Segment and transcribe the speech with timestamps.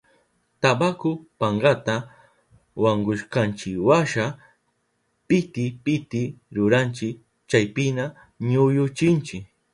[0.61, 1.95] Tabaku pankata
[2.83, 4.25] wankushkanchiwasha
[5.27, 6.21] piti piti
[6.55, 7.07] ruranchi,
[7.49, 8.05] chaypiña
[8.49, 9.37] ñuyuchinchi.